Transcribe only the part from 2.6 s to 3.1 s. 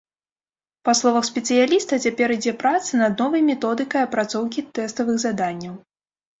праца